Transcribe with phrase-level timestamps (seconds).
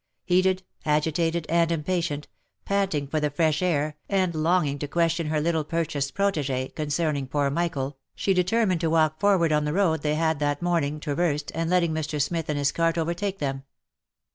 [0.25, 2.27] Heated, agitated, and impatient—
[2.65, 7.51] panting for the fresh air, and longing to question her little purchased protegee, concerning poor
[7.51, 11.69] Michael, she determined to walk forward on the road they had that morning traversed, and
[11.69, 12.19] letting Mr.
[12.19, 13.63] Smith and his cart overtake them.